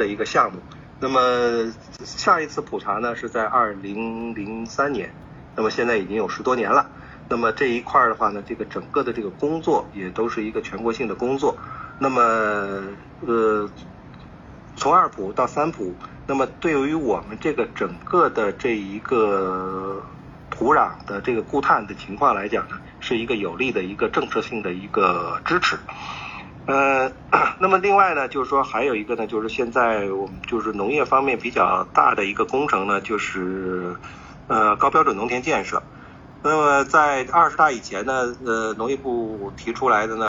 [0.00, 0.58] 的一个项目。
[0.98, 1.72] 那么
[2.04, 5.14] 上一次普查呢是在二零零三年，
[5.54, 6.90] 那么现在已经有十多年了。
[7.28, 11.56] 那么这一块的话呢，这个整个的这个工作也都是一个全国性的工作。
[11.98, 12.20] 那么
[13.26, 13.70] 呃，
[14.74, 15.94] 从二普到三普，
[16.26, 20.02] 那么对于我们这个整个的这一个
[20.50, 25.78] 土壤的这个固碳的情况来讲呢，是一个有利的一个政策性的一个支持。
[26.66, 27.10] 呃，
[27.62, 33.94] 那么另外呢，就是说还有一个呢，就是现在我们就是农业方面比较大的一个工程呢，就是
[34.46, 35.82] 呃高标准农田建设。
[36.42, 40.18] 那么在二十大以前呢，呃，农业部提出来的呢。